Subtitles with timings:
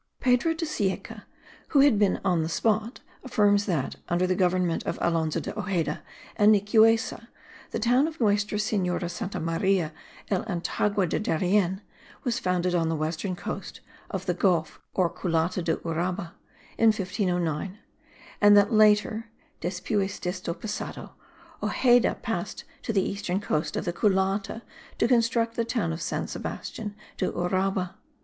[0.19, 1.25] Pedro de Cieca,
[1.67, 6.01] who had been on the spot, affirms that, under the government of Alonzo de Ojeda
[6.35, 7.27] and Nicuessa,
[7.69, 9.93] the town of Nuestra Senora Santa Maria
[10.31, 11.81] el Antigua del Darien
[12.23, 13.79] was founded on the western coast
[14.09, 16.31] of the Gulf or Culata de Uraba,
[16.79, 17.77] in 1509;
[18.41, 19.27] and that later
[19.59, 21.13] (despues desto passado)
[21.61, 24.63] Ojeda passed to the eastern coast of the Culata
[24.97, 27.93] to construct the town of San Sebastian de Uraba.